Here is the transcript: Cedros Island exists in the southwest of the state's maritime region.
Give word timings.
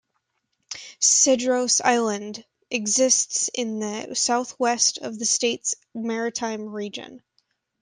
Cedros 0.99 1.79
Island 1.83 2.43
exists 2.71 3.51
in 3.53 3.77
the 3.77 4.15
southwest 4.15 4.97
of 4.97 5.19
the 5.19 5.25
state's 5.27 5.75
maritime 5.93 6.69
region. 6.69 7.21